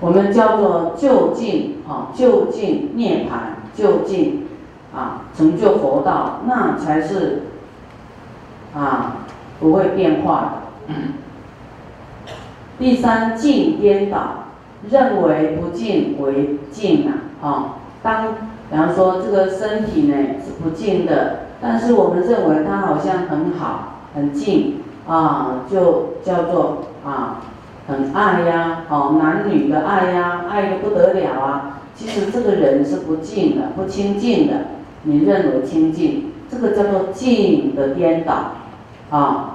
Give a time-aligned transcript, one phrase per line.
[0.00, 4.46] 我们叫做就近啊，就近涅盘，就近
[4.94, 7.42] 啊，成就佛道，那才是
[8.74, 9.16] 啊
[9.58, 10.94] 不会变化的。
[12.78, 14.44] 第三，境颠倒，
[14.88, 17.12] 认为不净为净啊，
[17.42, 18.34] 啊，当
[18.70, 24.76] 比方说这个身体呢是不净的，但是我们认为它好像很好，很净
[25.08, 27.40] 啊，就叫做啊。
[27.88, 31.80] 很爱呀，哦，男女的爱呀，爱的不得了啊。
[31.94, 34.54] 其实这个人是不净的，不清净的。
[35.04, 38.52] 你认为清净，这个叫做净的颠倒，
[39.10, 39.54] 啊？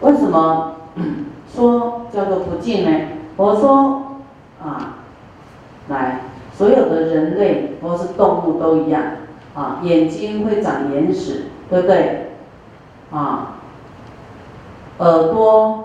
[0.00, 0.74] 为什么
[1.54, 3.06] 说叫做不净呢？
[3.36, 4.18] 我说
[4.60, 4.96] 啊，
[5.88, 6.22] 来，
[6.52, 9.02] 所有的人类或是动物都一样，
[9.54, 12.32] 啊，眼睛会长眼屎，对不对？
[13.12, 13.54] 啊，
[14.98, 15.81] 耳朵。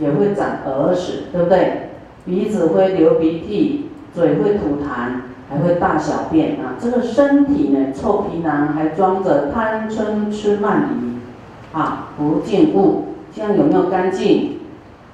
[0.00, 1.90] 也会长耳屎，对不对？
[2.24, 6.76] 鼻子会流鼻涕，嘴会吐痰，还会大小便啊！
[6.80, 14.58] 这个身体呢，臭皮囊还装着贪嗔痴慢疑啊，不净物，这样有没有干净？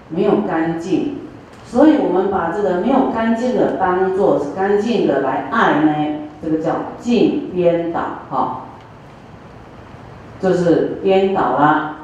[0.08, 1.16] 没有干净，
[1.64, 8.00] 所以我们把这个没有干净的当做是干净的来爱呢，这个叫净颠倒
[8.30, 8.66] 哈，
[10.40, 11.95] 就是颠倒了。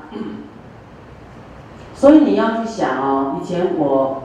[2.03, 4.25] 所以你要去想哦，以前我，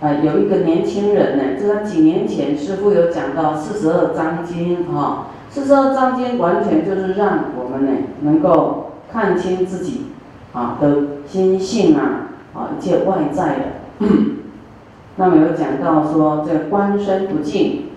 [0.00, 10.06] 呃，有一个年轻人呢，这个几年前师傅有讲到四十二章经哈，四十二章经完全就是让我们呢能够看清自己
[10.52, 10.88] 啊的
[11.24, 13.58] 心性啊，啊一切外在
[14.00, 14.08] 的。
[15.14, 17.90] 那么有讲到说这观身不净，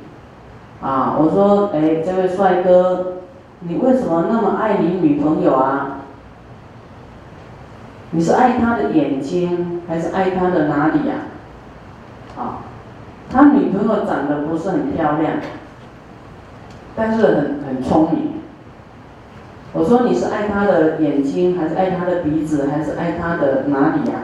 [0.79, 3.13] 啊，我说哎，这位帅哥，
[3.61, 6.01] 你为什么那么爱你女朋友啊？
[8.15, 11.15] 你是爱他的眼睛，还是爱他的哪里呀？
[12.37, 12.59] 啊，
[13.29, 15.33] 他女朋友长得不是很漂亮，
[16.95, 18.35] 但是很很聪明。
[19.73, 24.15] 我说你是爱他的眼睛，还是爱他的鼻子，还是爱他的哪里呀？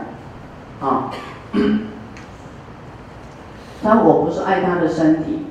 [0.79, 1.11] 啊，
[3.83, 5.47] 他我不是爱他的身体，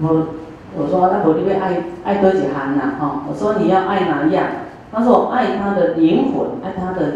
[0.00, 0.28] 我
[0.74, 4.46] 我说那我就会爱爱多几行呐，哈，我说你要爱哪样？
[4.92, 7.12] 他说爱他的灵魂，爱他的，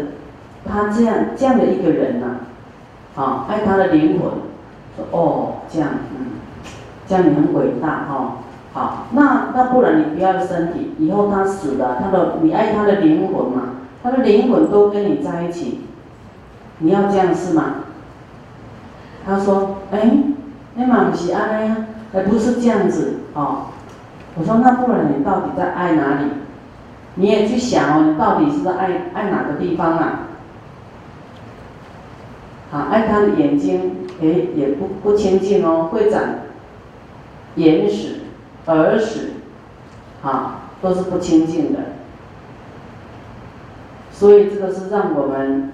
[0.65, 2.27] 他这样这样的一个人呐，
[3.15, 4.29] 啊，爱他的灵魂，
[4.95, 6.39] 说哦这样，嗯，
[7.07, 8.37] 这样你很伟大哈，
[8.73, 13.61] 好，那那不然你不要身体，以后他死了，他的你爱他的灵魂嘛，
[14.03, 15.81] 他的灵魂都跟你在一起，
[16.79, 17.63] 你要这样是吗？
[19.25, 20.11] 他说，哎，
[20.75, 21.77] 那嘛不是爱呀，
[22.13, 23.67] 还不是这样子哦，
[24.35, 26.25] 我说那不然你到底在爱哪里？
[27.15, 30.19] 你也去想哦，你到底是爱爱哪个地方啊？
[32.71, 36.21] 啊，爱他的眼睛，哎，也不不清净哦，会长
[37.55, 38.21] 眼屎、
[38.67, 39.33] 耳屎，
[40.23, 41.79] 啊，都是不清净的。
[44.11, 45.73] 所以这个是让我们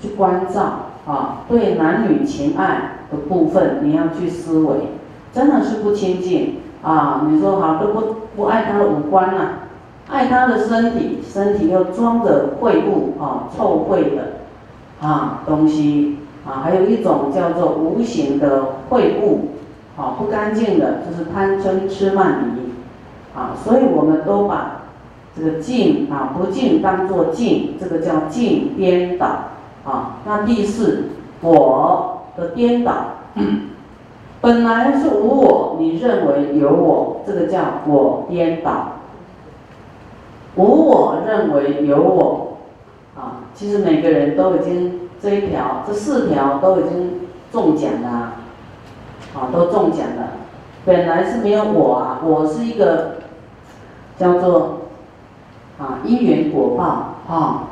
[0.00, 4.76] 去关照啊，对男女情爱的部分，你要去思维，
[5.32, 7.26] 真的是不清净啊！
[7.28, 9.57] 你说好都不不爱他的五官了。
[10.10, 19.50] 爱他的身体，身体又装着秽物啊，臭秽的啊东西啊，还有一种叫做无形的秽物
[19.98, 24.82] 啊，不干净的，就是贪嗔痴慢疑啊，所以我们都把
[25.36, 29.26] 这个净啊不净当做净，这个叫净颠倒
[29.84, 30.16] 啊。
[30.24, 31.10] 那第四，
[31.42, 32.92] 我的颠倒，
[34.40, 38.94] 本来是无我，你认为有我，这个叫我颠倒。
[40.58, 42.58] 无我认为有我，
[43.16, 47.20] 啊，其实每个人都已经这一条、这四条都已经
[47.52, 48.32] 中奖了，
[49.34, 50.32] 啊，都中奖了。
[50.84, 53.18] 本来是没有我啊，我是一个
[54.18, 54.80] 叫做
[55.78, 57.64] 啊因缘果报啊。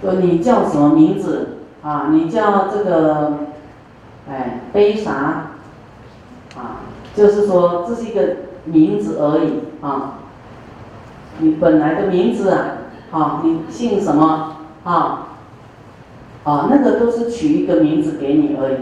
[0.00, 2.08] 说你叫什么名字啊？
[2.10, 3.34] 你叫这个
[4.30, 5.12] 哎悲啥？
[6.56, 6.80] 啊，
[7.14, 10.14] 就是说这是一个名字而已啊。
[11.40, 12.66] 你本来的名字啊，
[13.10, 14.56] 好，你姓什么？
[14.84, 15.26] 啊，
[16.44, 18.76] 啊，那个都是取一个名字给你而已，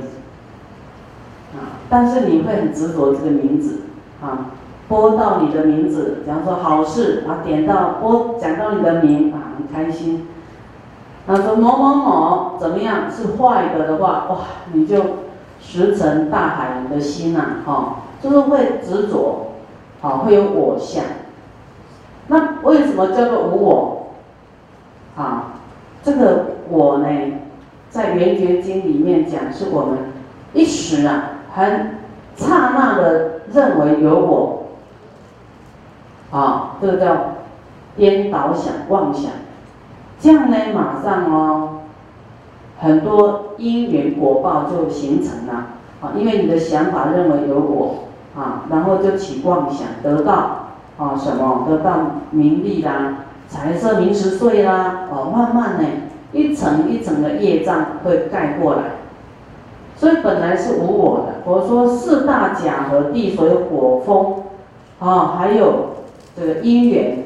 [1.57, 3.81] 啊，但是你会很执着这个名字，
[4.23, 4.51] 啊，
[4.89, 10.29] 播到你的名字，假如说好事，啊，点到播讲到你的名，啊，很开心。
[11.27, 14.39] 那说某某某怎么样是坏的的话，哇，
[14.73, 15.03] 你就
[15.61, 19.53] 石沉大海你的心呐，哈，就是会执着，
[20.01, 21.05] 好，会有我相。
[22.29, 23.95] 那为什么叫做无我？
[25.17, 25.55] 啊，
[26.03, 27.09] 这个我呢，
[27.91, 29.99] 在《圆觉经》里面讲，是我们
[30.53, 31.97] 一时啊，很
[32.37, 34.67] 刹那的认为有我，
[36.31, 37.17] 啊，这个叫
[37.97, 39.33] 颠倒想、妄想，
[40.21, 41.81] 这样呢，马上哦，
[42.79, 45.67] 很多因缘果报就形成了，
[46.01, 48.05] 啊，因为你的想法认为有我，
[48.41, 50.58] 啊，然后就起妄想，得到
[50.99, 51.67] 啊什么？
[51.69, 53.25] 得到名利啦。
[53.49, 55.89] 财色名食睡啦，哦，慢慢呢，
[56.33, 58.83] 一层一层的业障会盖过来，
[59.97, 61.43] 所以本来是无我的。
[61.47, 64.43] 佛说四大假和地所有果风，
[64.99, 65.95] 啊，还有
[66.37, 67.25] 这个因缘，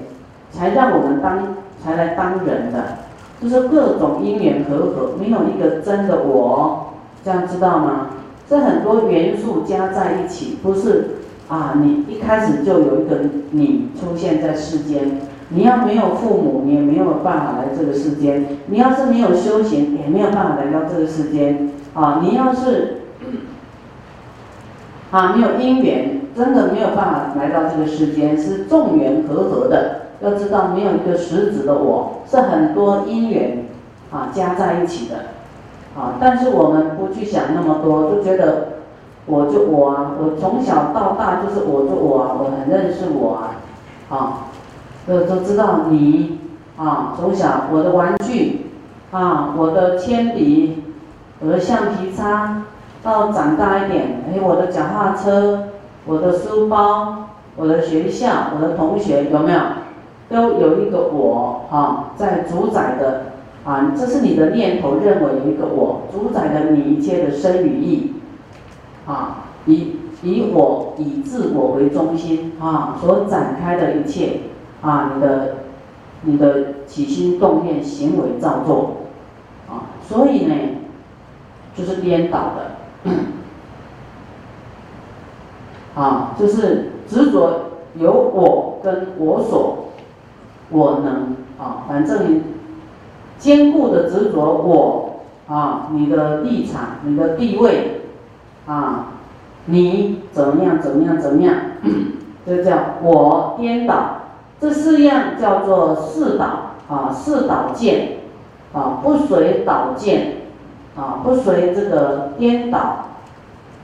[0.52, 2.98] 才让我们当才来当人的，
[3.40, 6.92] 就是各种因缘和合，没有一个真的我，
[7.24, 8.10] 这样知道吗？
[8.48, 11.16] 这很多元素加在一起，不是
[11.52, 13.18] 啊，你一开始就有一个
[13.50, 15.20] 你出现在世间。
[15.50, 21.68] 你要没有父母，你也没有办法来这个世间；你要是没有修行，也没有办法来到这个世间。
[21.92, 23.02] 啊，你要是
[25.10, 30.06] 啊没有因缘，真的没有办法来到这个世间，是众缘和合的。
[30.22, 33.66] 要知道，没有一个实质的我，是很多因缘
[34.10, 35.16] 啊加在一起的。
[36.00, 38.68] 啊，但是我们不去想那么多，就觉得
[39.26, 43.60] 我就我啊，我从小到大就是我就我啊，我很认识我啊，
[44.08, 44.38] 啊。
[45.04, 46.38] 都都知道你
[46.76, 48.66] 啊，从小我的玩具
[49.10, 50.80] 啊，我的铅笔，
[51.40, 52.62] 我的橡皮擦，
[53.02, 55.64] 到长大一点，哎，我的脚踏车，
[56.06, 59.58] 我的书包，我的学校，我的同学，有没有？
[60.30, 63.22] 都有一个我啊，在主宰的
[63.64, 68.14] 啊，这是你的念头认为有一个我主宰的你一切的生与意
[69.06, 74.40] 啊，以以我以自我为中心啊，所展开的一切。
[74.82, 75.54] 啊，你的
[76.22, 78.96] 你的起心动念、行为造作，
[79.68, 80.54] 啊，所以呢，
[81.76, 83.12] 就是颠倒的，
[85.94, 87.60] 啊，就是执着
[87.94, 89.90] 有我跟我所，
[90.70, 92.42] 我能啊，反正你
[93.38, 98.01] 坚固的执着我啊，你的立场、你的地位
[98.66, 99.06] 啊，
[99.66, 101.54] 你怎么样怎么样怎么样，
[102.46, 104.18] 就叫我颠倒。
[104.60, 108.18] 这四样叫做四倒啊，四倒见
[108.72, 110.36] 啊，不随倒见
[110.96, 113.06] 啊，不随这个颠倒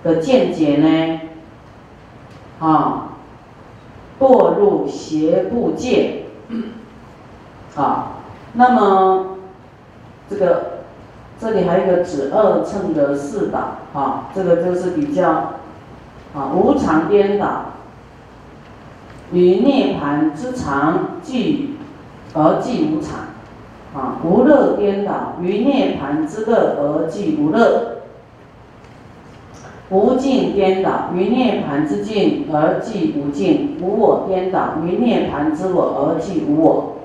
[0.05, 1.21] 的见解呢
[2.61, 3.09] 啊，
[4.21, 6.27] 堕入邪不界
[7.75, 8.13] 啊。
[8.53, 9.39] 那么
[10.31, 10.78] 这个
[11.40, 15.31] 这里还有一个指二乘的四导啊，这个就是比较
[16.35, 17.67] 啊无常颠倒。
[19.31, 21.76] 与涅盘之常即
[22.32, 23.20] 而寂无常，
[23.94, 27.99] 啊，无乐颠倒；与涅盘之乐而寂无乐，
[29.90, 36.96] 无尽颠倒；与涅盘之尽而寂无尽，无我颠倒；与涅盘之我而寂无我，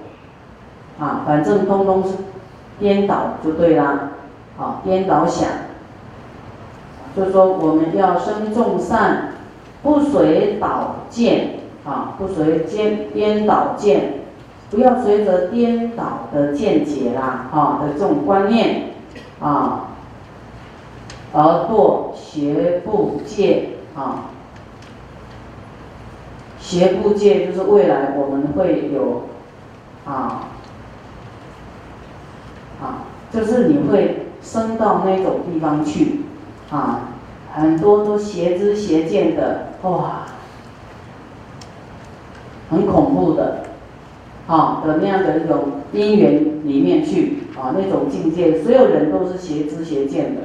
[0.97, 2.15] 啊，反正通通是
[2.79, 4.11] 颠倒就对啦，
[4.57, 5.47] 啊，颠倒想，
[7.15, 9.33] 就是说我们要生众善，
[9.81, 11.59] 不随导见。
[11.85, 14.21] 啊，不随颠颠倒见，
[14.71, 18.93] 不要随着颠倒的见解啦，哈的这种观念，
[19.41, 19.89] 啊，
[21.33, 23.71] 而堕邪不戒。
[23.95, 24.29] 啊，
[26.57, 29.23] 邪不戒就是未来我们会有，
[30.05, 30.47] 啊，
[32.81, 36.21] 啊，就是你会升到那种地方去，
[36.69, 37.01] 啊，
[37.53, 40.23] 很多都邪知邪见的，哇。
[42.69, 43.65] 很恐怖的，
[44.47, 50.41] 啊的那样的一种因缘里面去啊，那种境界，所有人都是邪知邪见的，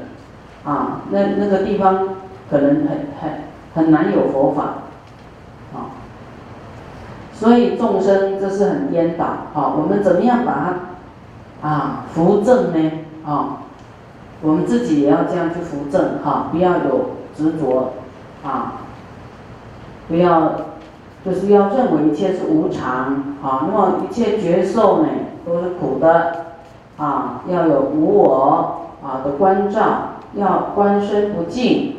[0.71, 2.17] 啊，那那个地方
[2.51, 3.31] 可能很很
[3.75, 4.63] 很难有佛法，
[5.75, 5.97] 啊，
[7.33, 10.53] 所以众生这是很颠倒，啊，我们怎么样把
[11.63, 12.91] 它啊扶正呢？
[13.25, 13.63] 啊，
[14.43, 17.93] 我们自己也要这样去扶正，哈，不要有执着，
[18.45, 18.75] 啊，
[20.09, 20.53] 不要。
[21.25, 25.09] 就是要认为一切是无常，啊，那么一切觉受呢
[25.45, 26.47] 都是苦的，
[26.97, 29.83] 啊，要有无我啊的关照，
[30.35, 31.97] 要观身不净，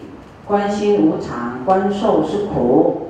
[0.48, 3.10] 观心无常，观受是苦，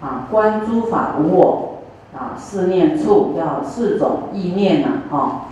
[0.00, 1.80] 啊，观诸法无我，
[2.16, 5.49] 啊，四念处要四种意念呐，啊，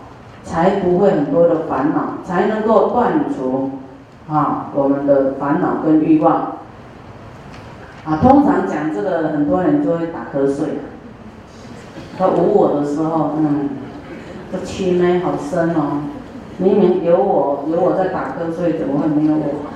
[0.49, 3.73] 才不会很多的烦恼，才能够断除
[4.28, 6.52] 啊我们的烦恼跟欲望。
[8.05, 10.78] 啊，通常讲这个，很多人就会打瞌睡。
[12.17, 13.69] 他无我的时候，嗯，
[14.50, 16.05] 这气呢好深哦，
[16.57, 19.67] 明明有我，有我在打瞌睡，怎么会没有我？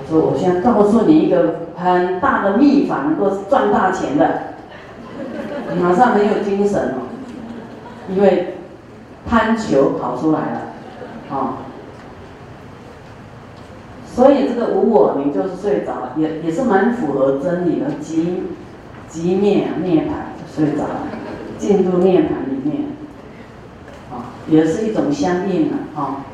[0.00, 4.54] 我说我现在告诉你一个很大的秘法，能够赚大钱的，
[5.80, 7.12] 马上很有精神哦，
[8.08, 8.54] 因为
[9.32, 11.56] 贪求跑出来了，啊，
[14.04, 18.42] 所以这个无我，你就是睡着了，也也是蛮符合真理的，即
[19.08, 21.08] 即灭涅槃，睡着了，
[21.56, 22.82] 进入涅槃里面。
[24.10, 26.26] 啊也是一种相应的啊。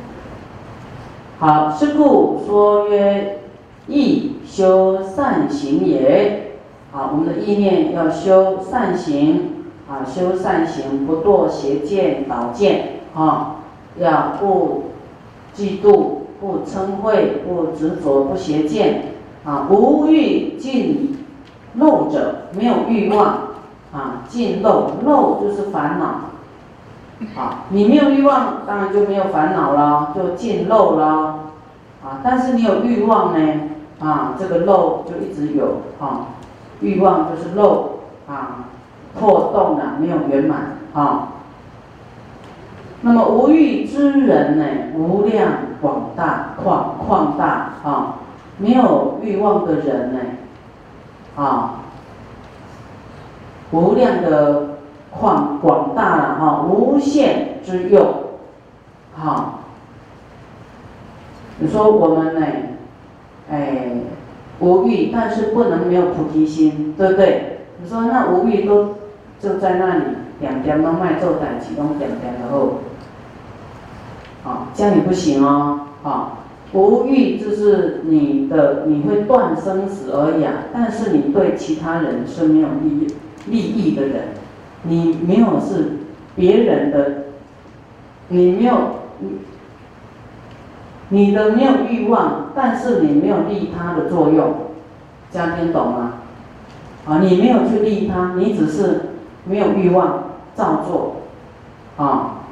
[1.39, 3.39] 好，是故说曰：
[3.87, 6.55] 意修善行也。
[6.91, 9.58] 好，我们的意念要修善行
[9.89, 13.57] 啊，修善行不堕邪见导见啊，
[13.99, 14.91] 要不
[15.57, 17.17] 嫉妒、不嗔恚、
[17.47, 19.15] 不执着、不邪见
[19.45, 21.25] 啊，无欲尽
[21.75, 23.27] 漏者，没有欲望
[23.93, 26.07] 啊，尽漏漏就是烦恼。
[27.35, 31.51] 啊，你没有欲望，当然就没有烦恼了，就尽漏了。
[32.05, 33.61] 啊，但是你有欲望呢，
[33.99, 36.29] 啊，这个漏就一直有啊，
[36.81, 38.67] 欲望就是漏啊，
[39.19, 41.29] 破洞了，没有圆满啊。
[43.01, 44.65] 那么无欲之人呢，
[44.97, 48.15] 无量广大旷旷大啊，
[48.59, 50.21] 没有欲望的人呢，
[51.37, 51.81] 啊，
[53.73, 54.69] 无量的。
[55.11, 58.07] 旷广大了哈，无限之用，
[59.17, 59.55] 哈。
[61.59, 62.47] 你说我们呢，
[63.51, 63.93] 哎，
[64.61, 67.61] 无欲，但是不能没有菩提心，对不对？
[67.81, 68.98] 你说那无欲都
[69.41, 70.03] 就在那里，
[70.41, 72.79] 两边都卖做胆启动两边然后，
[74.45, 76.39] 啊，这样也不行哦，啊，
[76.73, 83.07] 无欲就是你的，你会断生死而已啊，但是你对其他人是没有利益
[83.47, 84.23] 利益的人。
[84.85, 85.99] 你没有是
[86.37, 87.25] 别人的，
[88.29, 88.77] 你没有
[89.19, 89.29] 你
[91.09, 94.55] 你的没有欲望，但是你没有利他的作用，
[95.33, 96.13] 这样听懂吗？
[97.07, 99.01] 啊，你没有去利他，你只是
[99.45, 101.17] 没有欲望照做，
[101.97, 102.43] 啊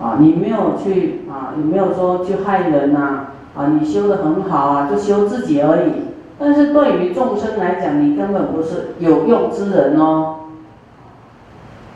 [0.00, 5.92] 啊，你没有去啊，你没有说去害人呐，啊，你修的很好啊，就修自己而已。
[6.38, 10.36] 但是对于众生来讲，你根本不是有用之人哦。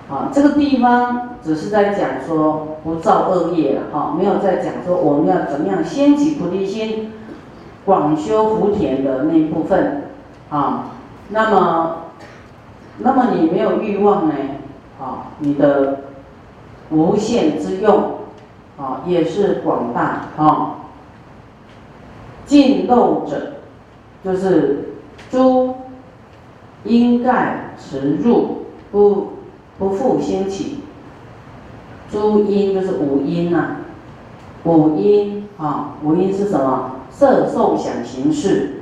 [0.08, 7.12] 啊，这个地方只是在讲说不造恶业，哈，没有在讲说我们要怎么样掀起菩提心，
[7.84, 10.04] 广修福田的那一部分，
[10.50, 10.84] 啊，
[11.30, 11.96] 那么，
[12.98, 14.34] 那么你没有欲望呢，
[15.00, 16.00] 啊，你的
[16.90, 18.18] 无限之用，
[18.78, 20.76] 啊，也是广大，啊，
[22.46, 23.54] 尽漏者，
[24.24, 24.94] 就是
[25.30, 25.74] 诸
[26.84, 29.32] 因盖持入不。
[29.78, 30.80] 不复兴起，
[32.10, 33.76] 诸因就是五因呐，
[34.64, 36.96] 五因啊，五因是什么？
[37.12, 38.80] 色受想行识，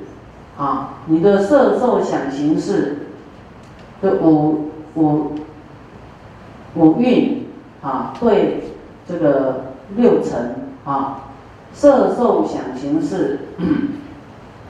[0.56, 3.05] 啊，你的色受想行识，
[4.02, 5.32] 的五五
[6.74, 7.46] 五蕴
[7.82, 8.64] 啊，对
[9.08, 11.30] 这个六尘啊，
[11.72, 13.40] 色受想行识，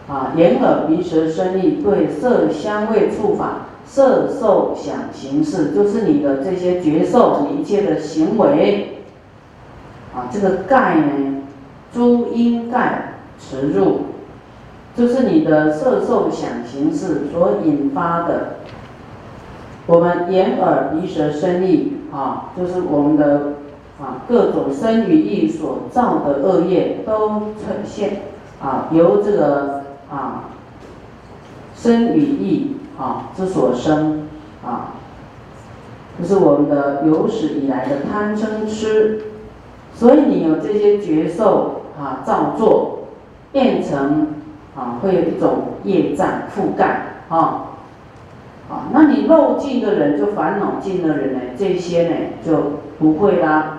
[0.08, 3.62] 啊，眼耳鼻舌身意对色香味触法。
[3.88, 8.98] 色受想行识，就是你的这些觉受，你一切的行为，
[10.12, 11.42] 啊，这个盖呢，
[11.94, 13.98] 诸因盖持入，
[14.96, 18.56] 就是你的色受想行识所引发的，
[19.86, 23.54] 我们眼耳鼻舌身意啊，就是我们的
[24.00, 28.22] 啊各种身语意所造的恶业，都呈现
[28.62, 30.44] 啊由这个啊
[31.74, 32.72] 身语意。
[32.98, 34.26] 啊，之所生，
[34.64, 34.94] 啊，
[36.18, 39.20] 这是我们的有史以来的贪嗔痴，
[39.92, 43.00] 所以你有这些觉受啊，造作，
[43.52, 44.28] 变成
[44.74, 46.26] 啊，会有一种业障
[46.56, 47.65] 覆盖，啊，
[48.70, 53.78] 啊，那你漏尽的人，就烦恼尽的人呢，这些呢就不会啦，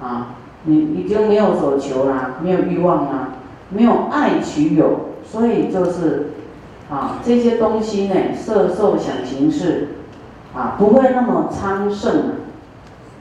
[0.00, 3.28] 啊，你你就没有所求啦，没有欲望啦，
[3.70, 6.26] 没有爱取有，所以就是。
[6.90, 9.88] 啊，这些东西呢，色受想行识，
[10.54, 12.24] 啊，不会那么昌盛，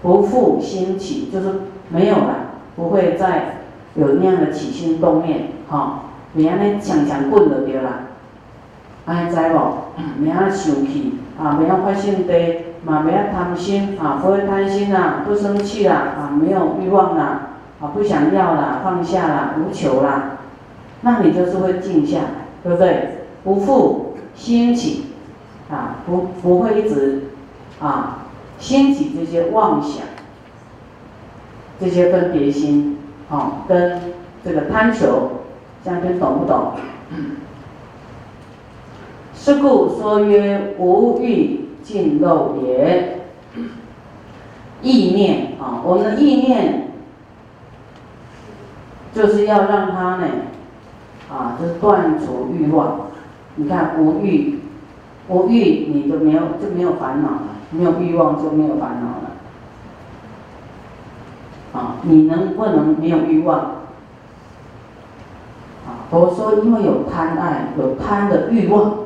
[0.02, 2.36] 不复兴起，就是没有了，
[2.76, 3.60] 不会再
[3.96, 6.02] 有那样的起心动念，哈，
[6.36, 8.02] 别安尼强强滚就对啦，
[9.06, 10.24] 安尼知无？
[10.24, 12.56] 别安生气，啊，别安发性地，
[12.86, 17.50] 嘛别安贪心，啊，不会贪心啦，不生气啦，啊，没有欲望啦，
[17.82, 20.38] 啊，不想要啦，放下啦，无求啦，
[21.02, 22.26] 那你就是会静下来，
[22.64, 23.26] 对不对？
[23.44, 25.08] 不复兴起，
[25.70, 27.24] 啊，不不会一直
[27.82, 28.20] 啊
[28.58, 30.06] 兴起这些妄想，
[31.80, 32.98] 这些分别心，
[33.30, 34.00] 啊，跟
[34.46, 35.30] 这个贪求，
[35.84, 36.72] 这样听懂不懂？
[39.44, 43.20] 是故说曰：无欲尽漏也。
[44.82, 46.94] 意念啊，我们的意念
[49.14, 50.28] 就是要让它呢，
[51.30, 53.08] 啊，就是断除欲望。
[53.58, 54.62] 你看无欲，
[55.28, 59.30] 无欲你就没有就没有烦恼了，没有欲望就没有烦恼了。
[61.74, 63.60] 啊，你能不能没有欲望？
[65.86, 69.03] 啊，佛说因为有贪爱，有贪的欲望，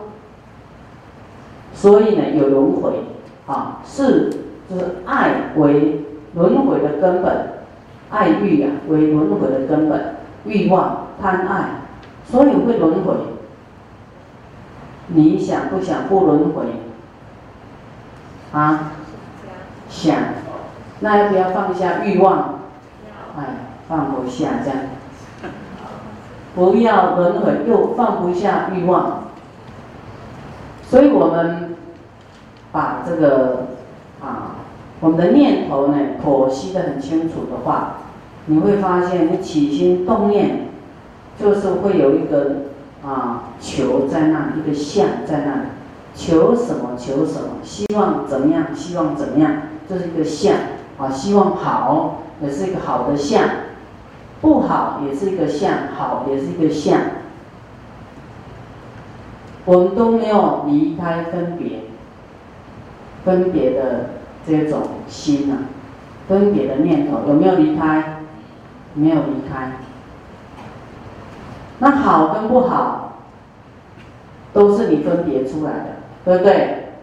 [1.78, 2.92] 所以呢有轮回。
[3.48, 4.30] 啊，是
[4.70, 6.04] 就是爱为
[6.34, 7.48] 轮回的根本，
[8.10, 11.70] 爱欲呀为轮回的根本，欲望贪爱，
[12.26, 13.14] 所以会轮回。
[15.08, 16.66] 你想不想不轮回？
[18.52, 18.92] 啊？
[19.88, 20.18] 想。
[21.00, 22.60] 那要不要放下欲望？
[23.38, 23.44] 哎，
[23.88, 24.80] 放不下这样。
[26.54, 29.24] 不要轮回，又放不下欲望。
[30.84, 31.67] 所以我们
[32.72, 33.68] 把这个
[34.22, 34.58] 啊，
[35.00, 37.98] 我们的念头呢剖析的很清楚的话，
[38.46, 40.70] 你会发现你起心动念，
[41.40, 42.68] 就是会有一个。
[43.06, 45.68] 啊，求在那一个相在那里，
[46.14, 49.52] 求什么求什么，希望怎么样，希望怎么样，
[49.88, 50.56] 这是一个相
[50.98, 53.44] 啊，希望好也是一个好的相，
[54.42, 57.00] 不好也是一个相，好也是一个相，
[59.64, 61.84] 我们都没有离开分别，
[63.28, 64.12] 分别的
[64.48, 65.58] 这种心呐，
[66.30, 68.22] 分别的念头有没有离开？
[68.94, 69.74] 没有离开。
[71.80, 73.18] 那好跟不好，
[74.54, 75.86] 都是你分别出来的，
[76.24, 76.94] 对不对？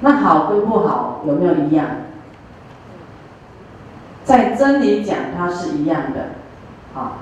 [0.00, 1.86] 那好跟不好有没有一样？
[4.24, 7.12] 在真理讲，它是一样的，啊，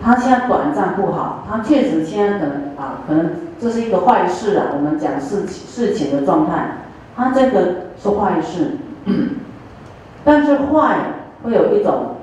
[0.00, 4.66] 它现在短暂不好，它确实现在可能啊，可能这是一个坏事啊。
[4.74, 6.78] 我们讲事情事情的状态，
[7.16, 8.78] 它这个是坏事，
[10.24, 10.98] 但是坏
[11.42, 12.16] 会有一种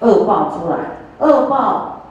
[0.00, 0.78] 恶报出来。
[1.18, 2.02] 恶报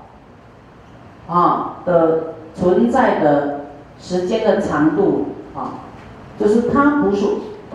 [1.28, 3.62] 啊的存在的
[4.00, 5.86] 时间的长度啊，
[6.40, 7.26] 就是它不是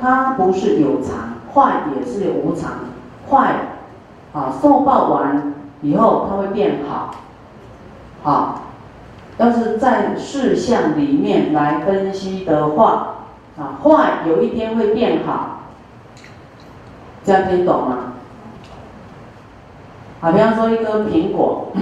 [0.01, 2.73] 它不是有常，坏也是有无常，
[3.31, 3.55] 坏
[4.33, 7.15] 啊受报完以后它会变好，
[8.29, 8.61] 啊，
[9.41, 13.15] 要是在事项里面来分析的话
[13.59, 15.63] 啊，坏有一天会变好，
[17.25, 17.97] 这样听懂吗？
[20.21, 21.73] 好，比方说一个苹果，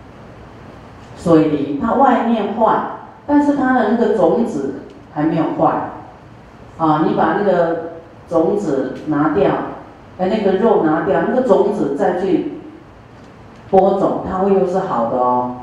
[1.16, 2.76] 水梨，它外面坏，
[3.26, 4.82] 但是它的那个种子
[5.14, 5.90] 还没有坏。
[6.76, 7.92] 啊，你把那个
[8.28, 9.50] 种子拿掉，
[10.18, 12.58] 哎，那个肉拿掉，那个种子再去
[13.70, 15.56] 播种，它会又是好的哦。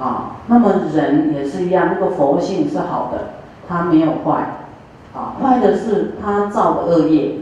[0.00, 3.34] 啊，那么人也是一样，那个佛性是好的，
[3.68, 4.62] 它没有坏。
[5.14, 7.34] 啊，坏的是他造的恶业，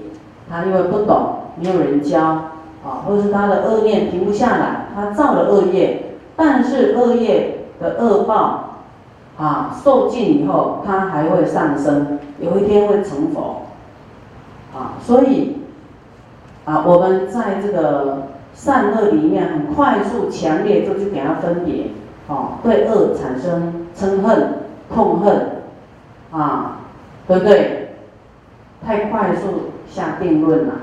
[0.51, 2.51] 他因为不懂，没有人教。
[2.87, 8.77] 啊，或者是他的恶念停不下来，他造了恶业，但是恶业的恶报，
[9.37, 13.63] 啊，受尽以后，他还会上升，有一天会成佛，
[14.73, 15.57] 啊，所以，
[16.67, 21.91] 啊，我们在这个善恶里面很快速、强烈就去给他分别，
[22.29, 24.59] 哦，对恶产生嗔恨、
[24.95, 25.63] 痛恨，
[26.31, 26.79] 啊，
[27.27, 27.97] 对不对？
[28.87, 30.75] 太快速下定论了，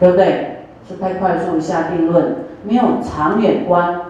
[0.00, 0.64] 对不对？
[0.88, 4.00] 是太快速下定论，没有长远观，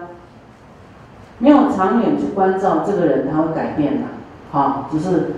[1.39, 4.07] 没有长远去关照这个人，他会改变的，
[4.51, 5.33] 好，只是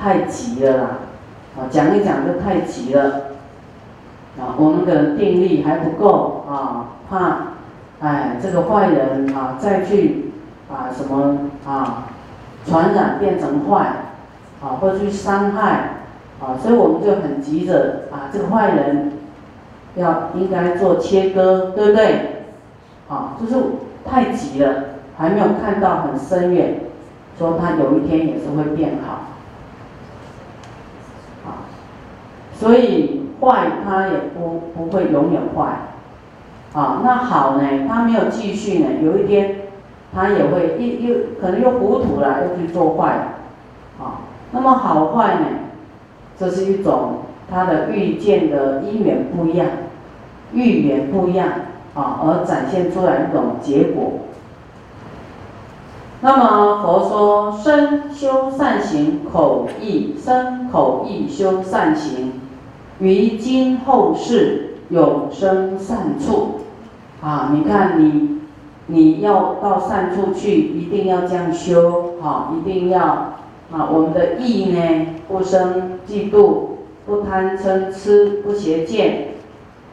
[0.00, 0.88] 太急了啦，
[1.56, 3.10] 啊，讲一讲就太急了，
[4.38, 7.49] 啊，我们的定力还不够啊，怕，
[8.00, 10.32] 哎，这个坏人啊再去
[10.70, 12.08] 啊什么啊
[12.66, 13.86] 传染变成坏，
[14.62, 15.90] 啊或者去伤害，
[16.40, 19.12] 啊，所以我们就很急着啊这个坏人。
[19.96, 22.44] 要应该做切割，对不对？
[23.08, 23.60] 啊，就是
[24.04, 24.84] 太急了，
[25.18, 26.82] 还没有看到很深远，
[27.36, 29.22] 说他有一天也是会变好，
[31.44, 31.66] 啊，
[32.54, 35.72] 所以坏他也不不会永远坏，
[36.72, 39.56] 啊，那好呢，他没有继续呢，有一天
[40.14, 43.36] 他也会又又可能又糊涂了，又去做坏，
[43.98, 45.46] 啊，那么好坏呢，
[46.38, 47.14] 这是一种。
[47.52, 49.66] 他的遇见的因缘不一样，
[50.52, 51.48] 遇缘不一样
[51.96, 54.20] 啊，而展现出来一种结果。
[56.20, 62.34] 那么佛说身修善行，口意身口意修善行，
[63.00, 66.60] 于今后世永生善处，
[67.22, 68.40] 啊，你看你
[68.86, 73.04] 你要到善处去，一定要这样修，哈，一定要
[73.72, 76.62] 啊，我们的意呢，不生嫉妒，
[77.06, 79.28] 不贪嗔痴，不邪见，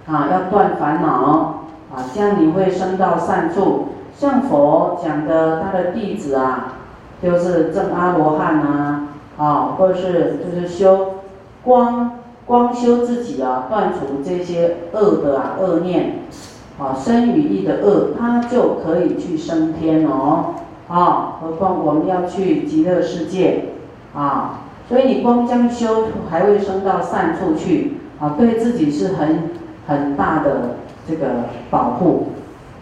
[0.08, 1.62] 啊，要断烦恼，
[1.94, 3.90] 啊，这样你会升到善处。
[4.16, 6.74] 像佛讲的，他的弟子啊，
[7.22, 11.18] 就是正阿罗汉呐，啊，或者是就是修
[11.64, 12.14] 光
[12.48, 16.22] 光修自己啊，断除这些恶的啊恶念，
[16.80, 20.56] 啊生与意的恶，他就可以去升天哦，
[20.88, 23.66] 啊，何况我们要去极乐世界，
[24.16, 29.52] 啊，所以你光将修还会升到善处去，啊，对自己是很
[29.88, 31.28] 很大的这个
[31.70, 32.30] 保护。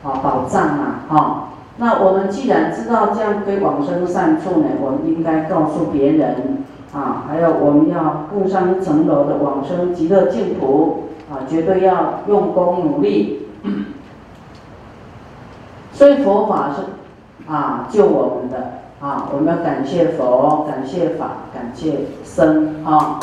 [0.03, 1.47] 啊，保障啊，哈，
[1.77, 6.63] 那我们既然知道这样可以往生善处呢，我们应该告诉别人
[6.95, 13.49] 啊，还有我们要更上一层楼的往生极乐净土啊，绝对要用功努力。
[15.91, 23.19] 所以佛法是啊救我们的啊，我们要感谢佛，感谢法，感谢僧啊。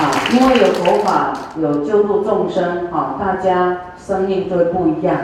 [0.00, 5.16] 啊，因为有佛法，有救度众生，啊，大家生命就会不一样，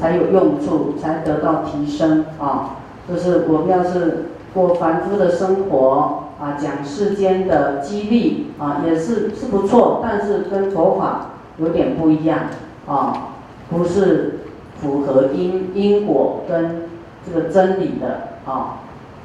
[0.00, 2.76] 才有用处，才得到提升，啊，
[3.08, 12.40] 就是我们要是过凡夫的生活，啊，讲世间的激励，啊，也是是不错，但是跟佛法有点不一样，
[12.86, 13.28] 啊，
[13.70, 14.40] 不是
[14.80, 16.82] 符合因因果跟
[17.26, 18.78] 这个真理的，啊，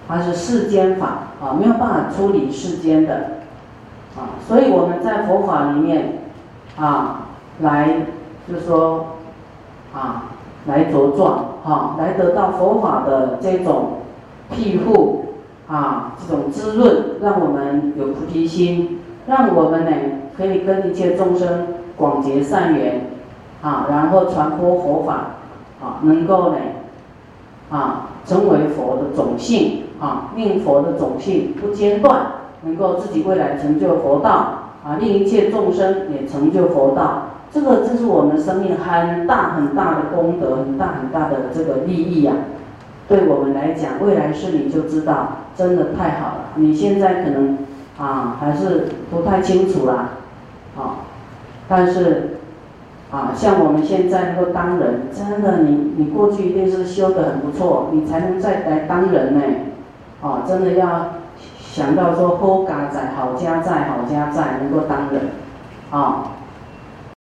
[0.08, 3.14] 它是世间法，啊，没有办法处理世间的。
[4.16, 6.20] 啊，所以我们在佛法里面，
[6.78, 7.30] 啊，
[7.62, 8.06] 来
[8.48, 9.06] 就说，
[9.92, 10.26] 啊，
[10.66, 14.00] 来茁壮，哈，来得到佛法的这种
[14.50, 15.26] 庇护，
[15.68, 19.92] 啊，这种滋润，让我们有菩提心，让我们呢
[20.38, 23.08] 可以跟一切众生广结善缘，
[23.62, 25.14] 啊，然后传播佛法，
[25.82, 26.58] 啊，能够呢，
[27.70, 32.28] 啊，成为佛的种性，啊，令佛的种性不间断。
[32.66, 34.30] 能够自己未来成就佛道
[34.86, 37.23] 啊，令一切众生也成就佛道，
[37.54, 42.34] 这个这是我们生命很大很大的功德，很大很大的这个利益呀。
[43.08, 46.46] 对我们来讲，未来是你就知道，真的太好了。
[46.56, 47.60] 你现在可能
[48.00, 50.10] 啊还是不太清楚啦，
[50.76, 51.06] 啊，
[51.68, 52.38] 但是
[53.12, 59.42] 啊像我们现在能够当人，真的你你过去一定是修得很不错，你才能再来当人呢，
[60.22, 61.08] 啊，真的要。
[61.74, 65.22] 想到说，好家在，好家在，好家在，能够当人，
[65.90, 66.26] 啊。